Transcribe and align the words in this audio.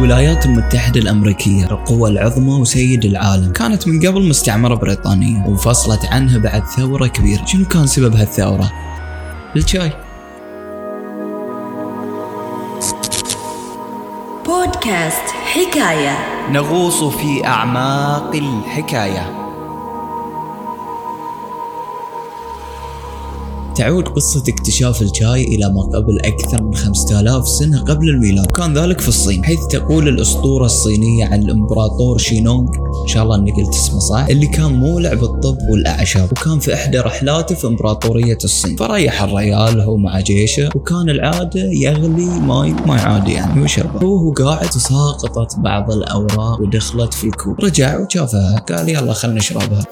الولايات 0.00 0.46
المتحدة 0.46 1.00
الأمريكية 1.00 1.64
القوة 1.64 2.08
العظمى 2.08 2.54
وسيد 2.54 3.04
العالم 3.04 3.52
كانت 3.52 3.88
من 3.88 4.06
قبل 4.06 4.28
مستعمرة 4.28 4.74
بريطانية 4.74 5.44
وانفصلت 5.46 6.06
عنها 6.06 6.38
بعد 6.38 6.62
ثورة 6.64 7.06
كبيرة. 7.06 7.44
شنو 7.44 7.64
كان 7.64 7.86
سبب 7.86 8.16
هالثورة؟ 8.16 8.72
الشاي. 9.56 9.92
بودكاست 14.46 15.24
حكاية. 15.44 16.18
نغوص 16.52 17.04
في 17.04 17.46
أعماق 17.46 18.34
الحكاية. 18.34 19.49
تعود 23.80 24.08
قصة 24.08 24.42
اكتشاف 24.48 25.02
الشاي 25.02 25.44
إلى 25.44 25.72
ما 25.72 25.82
قبل 25.82 26.20
أكثر 26.20 26.62
من 26.62 26.74
5000 26.74 27.48
سنة 27.48 27.80
قبل 27.80 28.08
الميلاد. 28.08 28.46
وكان 28.46 28.78
ذلك 28.78 29.00
في 29.00 29.08
الصين 29.08 29.44
حيث 29.44 29.66
تقول 29.66 30.08
الأسطورة 30.08 30.64
الصينية 30.64 31.26
عن 31.26 31.42
الإمبراطور 31.42 32.18
شينونغ 32.18 32.68
إن 33.02 33.08
شاء 33.08 33.22
الله 33.22 33.36
أني 33.36 33.50
قلت 33.50 33.74
اسمه 33.74 33.98
صح 33.98 34.26
اللي 34.30 34.46
كان 34.46 34.72
مولع 34.72 35.14
بالطب 35.14 35.58
والأعشاب 35.70 36.32
وكان 36.32 36.58
في 36.58 36.74
إحدى 36.74 36.98
رحلاته 36.98 37.54
في 37.54 37.66
إمبراطورية 37.66 38.38
الصين. 38.44 38.76
فريح 38.76 39.22
الريال 39.22 39.80
هو 39.80 39.96
مع 39.96 40.20
جيشه 40.20 40.68
وكان 40.74 41.10
العادة 41.10 41.60
يغلي 41.72 42.40
ماي 42.40 42.72
ماي 42.72 42.98
عادي 42.98 43.32
يعني 43.32 43.62
ويشربه 43.62 44.06
وهو 44.06 44.32
قاعد 44.32 44.70
ساقطت 44.70 45.58
بعض 45.58 45.90
الأوراق 45.90 46.60
ودخلت 46.60 47.14
في 47.14 47.24
الكوب. 47.26 47.60
رجع 47.60 48.00
وشافها 48.00 48.58
قال 48.58 48.88
يلا 48.88 49.12
خلنا 49.12 49.34
نشربها. 49.34 49.84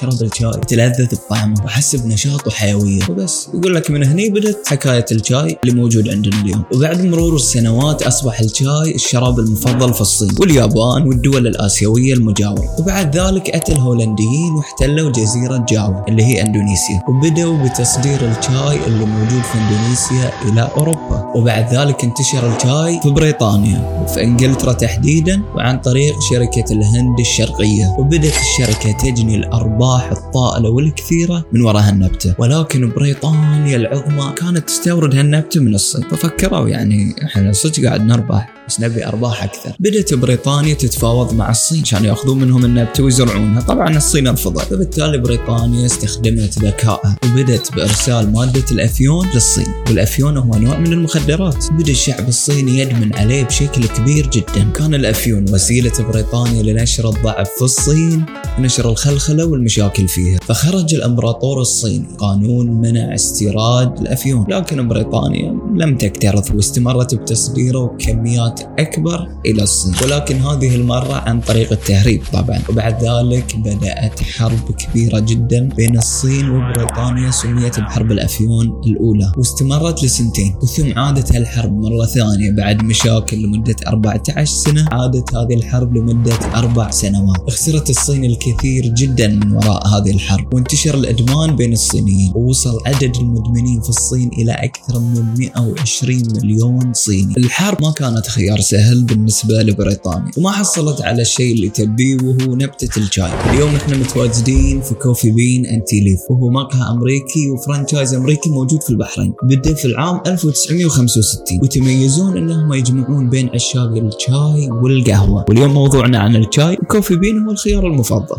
شرب 0.00 0.22
الشاي 0.22 0.60
تلذذ 0.68 1.14
بطعمه 1.14 1.64
وحس 1.64 1.96
بنشاط 1.96 2.46
وحيوية. 2.46 3.00
وبس. 3.08 3.48
يقول 3.54 3.74
لك 3.74 3.90
من 3.90 4.04
هني 4.04 4.30
بدت 4.30 4.68
حكاية 4.68 5.04
الشاي 5.12 5.58
اللي 5.64 5.74
موجود 5.74 6.08
عندنا 6.08 6.40
اليوم. 6.42 6.64
وبعد 6.74 7.04
مرور 7.04 7.34
السنوات 7.34 8.02
أصبح 8.02 8.40
الشاي 8.40 8.94
الشراب 8.94 9.38
المفضل 9.38 9.94
في 9.94 10.00
الصين 10.00 10.28
واليابان 10.40 11.08
والدول 11.08 11.46
الآسيوية 11.46 12.14
المجاورة. 12.14 12.76
وبعد 12.78 13.16
ذلك 13.16 13.50
أتى 13.50 13.72
الهولنديين 13.72 14.52
واحتلوا 14.56 15.10
جزيرة 15.10 15.66
جاوا 15.68 16.08
اللي 16.08 16.22
هي 16.24 16.42
إندونيسيا. 16.42 17.02
وبدأوا 17.08 17.64
بتصدير 17.64 18.30
الشاي 18.30 18.86
اللي 18.86 19.04
موجود 19.04 19.42
في 19.42 19.58
إندونيسيا 19.58 20.32
إلى 20.42 20.70
أوروبا. 20.76 21.03
وبعد 21.34 21.74
ذلك 21.74 22.04
انتشر 22.04 22.56
الشاي 22.56 23.00
في 23.02 23.10
بريطانيا 23.10 24.02
وفي 24.04 24.22
إنجلترا 24.22 24.72
تحديدا 24.72 25.42
وعن 25.54 25.78
طريق 25.78 26.14
شركة 26.30 26.64
الهند 26.72 27.20
الشرقية. 27.20 27.96
وبدت 27.98 28.34
الشركة 28.40 28.92
تجني 28.92 29.36
الأرباح 29.36 30.10
الطائلة 30.10 30.70
والكثيرة 30.70 31.44
من 31.52 31.62
وراء 31.62 31.82
هالنبتة. 31.82 32.34
ولكن 32.38 32.92
بريطانيا 32.96 33.76
العظمى 33.76 34.32
كانت 34.36 34.58
تستورد 34.58 35.14
هالنبتة 35.14 35.60
من 35.60 35.74
الصين. 35.74 36.02
ففكروا 36.02 36.68
يعني 36.68 37.14
إحنا 37.24 37.52
صدق 37.52 37.84
قاعد 37.84 38.06
نربح. 38.06 38.54
بس 38.68 38.80
نبي 38.80 39.06
أرباح 39.06 39.44
أكثر. 39.44 39.72
بدأت 39.80 40.14
بريطانيا 40.14 40.74
تتفاوض 40.74 41.34
مع 41.34 41.50
الصين. 41.50 41.82
عشان 41.82 42.04
يأخذون 42.04 42.38
منهم 42.38 42.64
النبته 42.64 43.04
ويزرعونها 43.04 43.60
طبعا 43.60 43.96
الصين 43.96 44.28
رفضت. 44.28 44.64
فبالتالي 44.64 45.18
بريطانيا 45.18 45.86
استخدمت 45.86 46.58
ذكائها. 46.58 47.16
وبدت 47.24 47.74
بإرسال 47.74 48.32
مادة 48.32 48.64
الأفيون 48.72 49.28
للصين. 49.34 49.66
والأفيون 49.88 50.36
هو 50.36 50.58
نوع 50.58 50.78
من 50.78 50.92
المخدرات. 50.92 51.64
بدأ 51.72 51.92
الشعب 51.92 52.28
الصيني 52.28 52.78
يدمن 52.78 53.14
عليه 53.14 53.42
بشكل 53.44 53.86
كبير 53.86 54.26
جدا. 54.26 54.70
كان 54.74 54.94
الأفيون 54.94 55.44
وسيلة 55.52 55.92
بريطانيا 56.12 56.62
لنشر 56.62 57.08
الضعف 57.08 57.48
في 57.58 57.62
الصين 57.62 58.26
ونشر 58.58 58.90
الخلخلة 58.90 59.44
والمشاكل 59.44 60.08
فيها. 60.08 60.38
فخرج 60.42 60.94
الإمبراطور 60.94 61.60
الصيني. 61.60 62.06
قانون 62.18 62.66
منع 62.66 63.14
استيراد 63.14 64.00
الأفيون. 64.00 64.46
لكن 64.48 64.88
بريطانيا 64.88 65.63
لم 65.74 65.96
تكترث 65.96 66.54
واستمرت 66.54 67.14
بتصديره 67.14 67.86
بكميات 67.86 68.60
أكبر 68.78 69.28
إلى 69.46 69.62
الصين. 69.62 69.94
ولكن 70.02 70.36
هذه 70.36 70.74
المرة 70.74 71.14
عن 71.14 71.40
طريق 71.40 71.72
التهريب 71.72 72.22
طبعا. 72.32 72.60
وبعد 72.68 73.04
ذلك 73.04 73.56
بدأت 73.56 74.22
حرب 74.22 74.70
كبيرة 74.78 75.18
جدا 75.18 75.68
بين 75.68 75.98
الصين 75.98 76.50
وبريطانيا 76.50 77.30
سميت 77.30 77.80
بحرب 77.80 78.12
الأفيون 78.12 78.80
الأولى. 78.86 79.32
واستمرت 79.36 80.04
لسنتين. 80.04 80.54
وثم 80.62 80.98
عادت 80.98 81.36
هالحرب 81.36 81.72
مرة 81.72 82.06
ثانية 82.06 82.52
بعد 82.56 82.84
مشاكل 82.84 83.42
لمدة 83.42 83.76
14 83.86 84.44
سنة. 84.44 84.86
عادت 84.92 85.34
هذه 85.34 85.54
الحرب 85.54 85.96
لمدة 85.96 86.38
أربع 86.54 86.90
سنوات. 86.90 87.50
خسرت 87.50 87.90
الصين 87.90 88.24
الكثير 88.24 88.86
جدا 88.86 89.28
من 89.28 89.52
وراء 89.52 89.86
هذه 89.88 90.10
الحرب. 90.10 90.54
وانتشر 90.54 90.94
الإدمان 90.94 91.56
بين 91.56 91.72
الصينيين. 91.72 92.32
ووصل 92.34 92.78
عدد 92.86 93.16
المدمنين 93.16 93.80
في 93.80 93.88
الصين 93.88 94.30
إلى 94.38 94.52
أكثر 94.52 94.98
من 94.98 95.16
120 95.64 96.22
مليون 96.42 96.92
صيني. 96.92 97.34
الحرب 97.38 97.82
ما 97.82 97.90
كانت 97.90 98.26
خيار 98.26 98.60
سهل 98.60 99.04
بالنسبة 99.04 99.62
لبريطانيا 99.62 100.30
وما 100.36 100.50
حصلت 100.50 101.02
على 101.02 101.22
الشيء 101.22 101.54
اللي 101.54 101.68
تبيه 101.68 102.16
وهو 102.22 102.54
نبتة 102.54 102.98
الشاي. 102.98 103.50
اليوم 103.50 103.74
إحنا 103.74 103.96
متواجدين 103.96 104.80
في 104.80 104.94
Coffee 104.94 105.30
Bean 105.30 105.66
and 105.66 105.83
Tea 105.83 106.00
Leaf 106.00 106.20
وهو 106.30 106.50
مقهى 106.50 106.90
أمريكي 106.90 107.50
و 107.50 107.56
franchise 107.56 108.14
أمريكي 108.14 108.50
موجود 108.50 108.82
في 108.82 108.90
البحرين. 108.90 109.34
بدأ 109.42 109.74
في 109.74 109.84
العام 109.84 110.20
1965 110.26 111.60
ويتميزون 111.62 112.36
إنهم 112.36 112.72
يجمعون 112.72 113.30
بين 113.30 113.50
عشاق 113.54 113.90
الشاي 113.96 114.70
والقهوة. 114.70 115.44
واليوم 115.48 115.74
موضوعنا 115.74 116.18
عن 116.18 116.36
الشاي 116.36 116.78
و 116.82 116.87
Coffee 116.87 117.16
Bean 117.16 117.38
هو 117.38 117.50
الخيار 117.50 117.86
المفضل. 117.86 118.36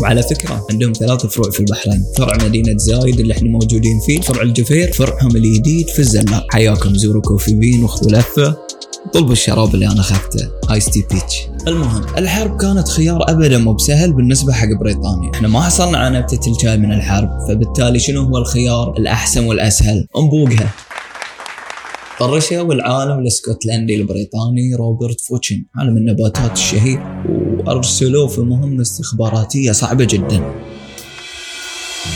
وعلى 0.00 0.22
فكرة 0.22 0.66
عندهم 0.70 0.92
ثلاث 0.92 1.26
فروع 1.26 1.50
في 1.50 1.60
البحرين. 1.60 2.04
فرع 2.16 2.36
مدينة 2.44 2.76
زايد 2.76 3.20
اللي 3.20 3.32
إحنا 3.32 3.48
موجودين 3.48 4.00
فيه 4.06 4.20
فرع 4.20 4.42
الجفير 4.42 4.92
فرعهم 4.92 5.36
الجديد 5.36 5.88
في 5.88 5.98
الزلاق 5.98 6.46
حياكم 6.52 6.94
زوروا 6.94 7.22
Coffee 7.22 7.54
Bean 7.54 7.82
واخذوا 7.82 8.12
لفة 8.12 8.56
طلبوا 9.12 9.32
الشراب 9.32 9.74
اللي 9.74 9.86
أنا 9.86 10.00
أخذته 10.00 10.50
ice 10.70 10.84
tea 10.84 11.04
peach 11.10 11.46
المهم 11.68 12.02
الحرب 12.18 12.56
كانت 12.60 12.88
خيار 12.88 13.30
ابدا 13.30 13.58
مو 13.58 13.72
بسهل 13.72 14.12
بالنسبة 14.12 14.52
حق 14.52 14.68
بريطانيا. 14.80 15.30
إحنا 15.34 15.48
ما 15.48 15.60
حصلنا 15.60 15.98
على 15.98 16.18
نبتة 16.18 16.50
الشاي 16.50 16.76
من 16.76 16.92
الحرب 16.92 17.28
فبالتالي 17.48 17.98
شنو 17.98 18.22
هو 18.22 18.38
الخيار 18.38 18.94
الأحسن 18.98 19.44
والأسهل؟ 19.44 20.06
انبوقها. 20.16 20.74
طرشوا 22.20 22.74
العالم 22.74 23.18
الاسكتلندي 23.18 23.96
البريطاني 23.96 24.74
روبرت 24.74 25.20
فورتشن 25.20 25.64
عالم 25.76 25.96
النباتات 25.96 26.52
الشهير. 26.52 27.00
وارسلوه 27.74 28.26
في 28.26 28.40
مهمة 28.40 28.82
استخباراتية 28.82 29.72
صعبة 29.72 30.04
جدا. 30.04 30.67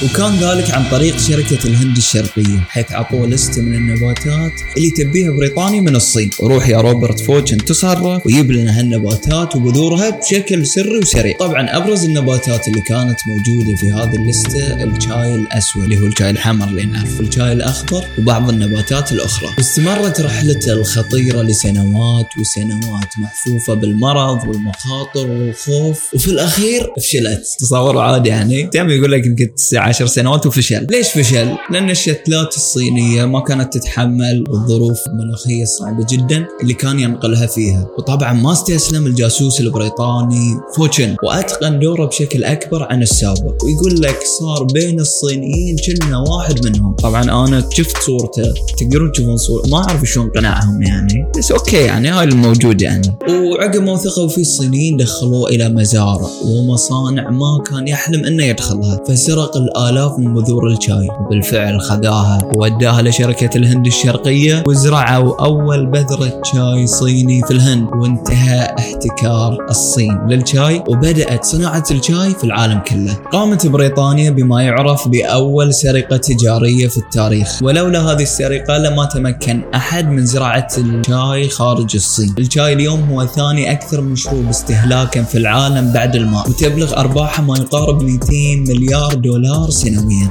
وكان 0.04 0.36
ذلك 0.36 0.70
عن 0.70 0.84
طريق 0.90 1.18
شركة 1.18 1.58
الهند 1.64 1.96
الشرقية 1.96 2.58
حيث 2.68 2.92
عطوه 2.92 3.26
لستة 3.26 3.62
من 3.62 3.74
النباتات 3.74 4.52
اللي 4.76 4.90
تبيها 4.90 5.30
بريطانيا 5.30 5.80
من 5.80 5.96
الصين. 5.96 6.30
وروح 6.40 6.68
يا 6.68 6.80
روبرت 6.80 7.20
فورتشن 7.20 7.56
تصرف 7.58 8.26
ويجيب 8.26 8.50
لنا 8.50 8.80
هالنباتات 8.80 9.56
وبذورها 9.56 10.10
بشكل 10.10 10.66
سري 10.66 10.98
وسريع. 10.98 11.36
طبعا 11.36 11.76
أبرز 11.76 12.04
النباتات 12.04 12.68
اللي 12.68 12.80
كانت 12.80 13.18
موجودة 13.26 13.76
في 13.76 13.92
هذه 13.92 14.16
اللستة 14.16 14.84
الشاي 14.84 15.34
الأسود 15.34 15.82
اللي 15.82 15.98
هو 15.98 16.06
الشاي 16.06 16.30
الحمر 16.30 16.68
اللي 16.68 16.84
نعرف 16.84 17.20
الشاي 17.20 17.52
الأخضر 17.52 18.04
وبعض 18.18 18.48
النباتات 18.48 19.12
الأخرى. 19.12 19.48
واستمرت 19.58 20.20
رحلته 20.20 20.72
الخطيرة 20.72 21.42
لسنوات 21.42 22.26
وسنوات 22.40 23.08
محفوفة 23.18 23.74
بالمرض 23.74 24.48
والمخاطر 24.48 25.26
والخوف. 25.26 26.14
وفي 26.14 26.28
الأخير 26.28 26.92
فشلت. 26.96 27.42
تصور 27.60 27.98
عادي 27.98 28.28
يعني؟ 28.28 28.62
دائما 28.62 28.92
يقول 28.92 29.12
لك 29.12 29.26
يمكن 29.26 29.54
عشر 29.78 30.06
سنوات 30.06 30.46
وفشل. 30.46 30.86
ليش 30.90 31.08
فشل؟ 31.08 31.48
لأن 31.70 31.90
الشتلات 31.90 32.56
الصينية 32.56 33.24
ما 33.24 33.40
كانت 33.40 33.74
تتحمل 33.74 34.44
الظروف 34.52 34.98
المناخية 35.06 35.62
الصعبة 35.62 36.06
جدا 36.10 36.46
اللي 36.62 36.74
كان 36.74 37.00
ينقلها 37.00 37.46
فيها. 37.46 37.86
وطبعا 37.98 38.32
ما 38.32 38.52
استسلم 38.52 39.06
الجاسوس 39.06 39.60
البريطاني 39.60 40.54
فورتشن. 40.76 41.16
وأتقن 41.24 41.78
دوره 41.78 42.06
بشكل 42.06 42.44
أكبر 42.44 42.82
عن 42.82 43.02
السابق. 43.02 43.64
ويقول 43.64 44.02
لك 44.02 44.18
صار 44.40 44.64
بين 44.64 45.00
الصينيين 45.00 45.76
كأنه 45.86 46.18
واحد 46.18 46.66
منهم. 46.66 46.94
طبعا 46.94 47.22
أنا 47.22 47.68
شفت 47.72 47.96
صورته. 47.96 48.54
تقدرون 48.78 49.12
تشوفون 49.12 49.36
صورة 49.36 49.66
ما 49.66 49.78
أعرف 49.78 50.04
شلون 50.04 50.30
قنعهم 50.30 50.82
يعني. 50.82 51.26
بس 51.38 51.52
okay 51.52 51.76
يعني 51.76 52.08
هاي 52.08 52.24
الموجود 52.24 52.82
يعني. 52.82 53.16
وعقب 53.28 53.82
ما 53.82 53.92
وثقوا 53.92 54.28
فيه 54.28 54.42
الصينيين 54.42 54.96
دخلوه 54.96 55.48
إلى 55.48 55.68
مزارع. 55.68 56.28
ومصانع 56.44 57.30
ما 57.30 57.62
كان 57.70 57.88
يحلم 57.88 58.24
إنه 58.24 58.44
يدخلها. 58.44 59.00
فسرق 59.08 59.56
الآلاف 59.62 60.18
من 60.18 60.34
بذور 60.34 60.66
الشاي 60.66 61.08
وبالفعل 61.20 61.80
خذاها 61.80 62.38
ووداها 62.54 63.02
لشركة 63.02 63.56
الهند 63.56 63.86
الشرقية 63.86 64.64
وزرعوا 64.66 65.44
أول 65.44 65.86
بذرة 65.86 66.40
شاي 66.44 66.86
صيني 66.86 67.42
في 67.42 67.50
الهند 67.50 67.88
وانتهى 67.94 68.74
احتكار 68.78 69.58
الصين 69.70 70.18
للشاي 70.28 70.82
وبدأت 70.88 71.44
صناعة 71.44 71.84
الشاي 71.90 72.30
في 72.30 72.44
العالم 72.44 72.78
كله. 72.78 73.14
قامت 73.32 73.66
بريطانيا 73.66 74.30
بما 74.30 74.62
يعرف 74.62 75.08
بأول 75.08 75.74
سرقة 75.74 76.16
تجارية 76.16 76.88
في 76.88 76.96
التاريخ. 76.96 77.62
ولولا 77.62 78.00
هذه 78.00 78.22
السرقة 78.22 78.78
لما 78.78 79.04
تمكن 79.04 79.62
أحد 79.74 80.08
من 80.08 80.26
زراعة 80.26 80.68
الشاي 80.78 81.48
خارج 81.48 81.90
الصين. 81.94 82.34
الشاي 82.38 82.72
اليوم 82.72 83.00
هو 83.00 83.26
ثاني 83.26 83.72
أكثر 83.72 84.00
مشروب 84.00 84.48
استهلاكا 84.48 85.22
في 85.22 85.38
العالم 85.38 85.92
بعد 85.92 86.16
الماء 86.16 86.48
وتبلغ 86.48 86.96
أرباحه 86.96 87.42
ما 87.42 87.54
يقارب 87.58 88.02
200 88.02 88.64
مليار 88.68 89.14
دولار. 89.14 89.51
سنويا. 89.70 90.28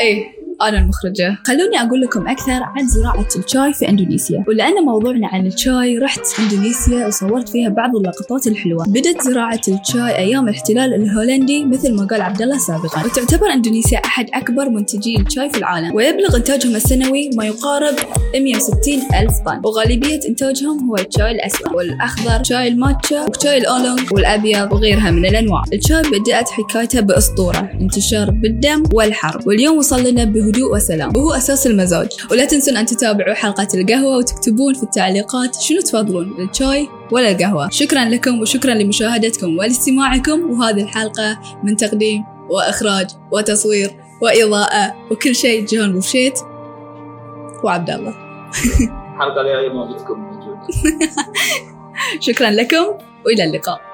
إيه. 0.00 0.31
أنا 0.68 0.78
المخرجة. 0.78 1.38
خلوني 1.46 1.80
أقول 1.80 2.00
لكم 2.00 2.28
أكثر 2.28 2.52
عن 2.62 2.88
زراعة 2.88 3.28
الشاي 3.36 3.72
في 3.72 3.88
إندونيسيا. 3.88 4.44
ولأن 4.48 4.84
موضوعنا 4.84 5.26
عن 5.26 5.46
الشاي 5.46 5.98
رحت 5.98 6.20
إندونيسيا 6.38 7.06
وصورت 7.06 7.48
فيها 7.48 7.68
بعض 7.68 7.96
اللقطات 7.96 8.46
الحلوة. 8.46 8.84
بدت 8.88 9.22
زراعة 9.22 9.60
الشاي 9.68 10.16
أيام 10.18 10.48
الاحتلال 10.48 10.94
الهولندي 10.94 11.64
مثل 11.64 11.94
ما 11.94 12.04
قال 12.04 12.22
عبد 12.22 12.42
الله 12.42 12.58
سابقا. 12.58 13.04
وتعتبر 13.04 13.52
إندونيسيا 13.52 13.98
أحد 13.98 14.26
أكبر 14.34 14.68
منتجي 14.68 15.20
الشاي 15.20 15.50
في 15.50 15.58
العالم. 15.58 15.94
ويبلغ 15.94 16.36
إنتاجهم 16.36 16.76
السنوي 16.76 17.30
ما 17.36 17.44
يقارب 17.44 17.94
160 18.34 19.00
ألف 19.20 19.32
طن. 19.46 19.60
وغالبية 19.64 20.20
إنتاجهم 20.28 20.88
هو 20.88 20.96
الشاي 20.96 21.30
الأسود 21.30 21.74
والأخضر 21.74 22.44
شاي 22.44 22.68
الماتشا 22.68 23.26
وشاي 23.28 23.58
الأولونغ 23.58 24.02
والأبيض 24.12 24.72
وغيرها 24.72 25.10
من 25.10 25.26
الأنواع. 25.26 25.62
الشاي 25.72 26.02
بدأت 26.02 26.48
حكايته 26.48 27.00
بأسطورة 27.00 27.70
انتشار 27.80 28.30
بالدم 28.30 28.82
والحرب. 28.92 29.46
واليوم 29.46 29.78
وصل 29.78 30.10
لنا 30.10 30.24
بهدوء 30.52 30.76
وسلام. 30.76 31.16
وهو 31.16 31.32
أساس 31.32 31.66
المزاج. 31.66 32.08
ولا 32.30 32.44
تنسون 32.44 32.76
أن 32.76 32.86
تتابعوا 32.86 33.34
حلقة 33.34 33.68
القهوة 33.74 34.16
وتكتبون 34.16 34.74
في 34.74 34.82
التعليقات 34.82 35.60
شنو 35.60 35.80
تفضلون 35.80 36.48
الشاي 36.50 36.88
ولا 37.10 37.30
القهوة. 37.30 37.70
شكرا 37.70 38.04
لكم 38.04 38.40
وشكرا 38.40 38.74
لمشاهدتكم 38.74 39.58
والاستماعكم 39.58 40.50
وهذه 40.50 40.82
الحلقة 40.82 41.38
من 41.64 41.76
تقديم 41.76 42.24
وإخراج 42.50 43.06
وتصوير 43.30 43.90
وإضاءة 44.20 44.94
وكل 45.10 45.34
شيء 45.34 45.66
جون 45.66 45.92
بوفشيت 45.92 46.38
وعبد 47.64 47.90
الله. 47.90 48.14
الحلقة 49.14 49.40
الجايه 49.40 49.68
ما 49.68 49.92
بتكون 49.92 50.18
موجوده 50.18 50.66
شكرا 52.26 52.50
لكم 52.50 52.84
وإلى 53.26 53.44
اللقاء. 53.44 53.91